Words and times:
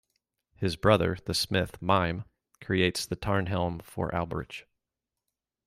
His 0.55 0.75
brother, 0.77 1.15
the 1.27 1.35
smith 1.35 1.79
Mime, 1.79 2.23
creates 2.59 3.05
the 3.05 3.15
Tarnhelm 3.15 3.83
for 3.83 4.09
Alberich. 4.09 4.63